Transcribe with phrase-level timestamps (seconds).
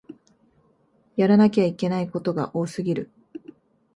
[1.15, 3.11] やらなきゃいけないことが多すぎる